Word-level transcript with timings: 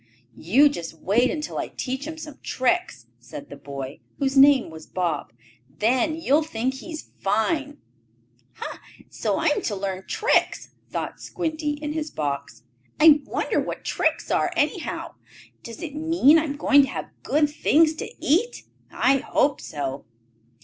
"You 0.35 0.67
just 0.67 0.95
wait 0.95 1.29
until 1.29 1.59
I 1.59 1.67
teach 1.67 2.07
him 2.07 2.17
some 2.17 2.39
tricks," 2.41 3.05
said 3.19 3.49
the 3.51 3.55
boy, 3.55 3.99
whose 4.17 4.35
name 4.35 4.71
was 4.71 4.87
Bob. 4.87 5.31
"Then 5.69 6.15
you'll 6.15 6.41
think 6.41 6.73
he's 6.73 7.11
fine!" 7.19 7.77
"Ha! 8.53 8.79
So 9.11 9.37
I 9.37 9.49
am 9.49 9.61
to 9.61 9.75
learn 9.75 10.07
tricks," 10.07 10.71
thought 10.89 11.21
Squinty 11.21 11.73
in 11.73 11.93
his 11.93 12.09
box. 12.09 12.63
"I 12.99 13.21
wonder 13.27 13.59
what 13.59 13.85
tricks 13.85 14.31
are, 14.31 14.51
anyhow? 14.55 15.13
Does 15.61 15.83
it 15.83 15.93
mean 15.93 16.39
I 16.39 16.45
am 16.45 16.57
to 16.57 16.81
have 16.87 17.11
good 17.21 17.47
things 17.47 17.93
to 17.97 18.09
eat? 18.19 18.63
I 18.91 19.17
hope 19.19 19.61
so." 19.61 20.05